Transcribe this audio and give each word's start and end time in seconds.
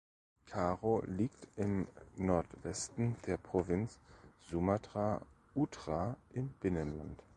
Karo 0.47 1.03
liegt 1.05 1.47
im 1.57 1.87
Nordwesten 2.15 3.17
der 3.27 3.37
Provinz 3.37 3.99
Sumatra 4.49 5.21
Utara 5.53 6.17
im 6.33 6.47
Binnenland. 6.59 7.21